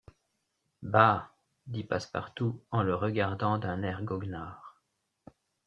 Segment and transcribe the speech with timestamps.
[0.81, 1.31] Bah!
[1.67, 4.81] dit Passepartout en le regardant d’un air goguenard.